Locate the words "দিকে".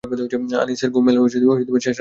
1.65-1.89